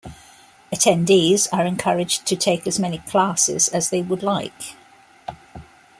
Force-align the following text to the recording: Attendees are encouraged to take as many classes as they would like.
Attendees 0.73 1.47
are 1.53 1.63
encouraged 1.63 2.25
to 2.25 2.35
take 2.35 2.65
as 2.65 2.79
many 2.79 2.97
classes 2.97 3.67
as 3.67 3.91
they 3.91 4.01
would 4.01 4.23
like. 4.23 4.73